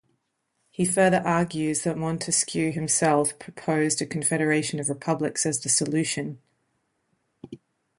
He 0.71 0.83
further 0.83 1.21
argues 1.23 1.83
that 1.83 1.95
Montesquieu 1.95 2.71
himself 2.71 3.37
proposed 3.37 4.01
a 4.01 4.07
confederation 4.07 4.79
of 4.79 4.89
republics 4.89 5.45
as 5.45 5.59
the 5.59 5.69
solution. 5.69 6.39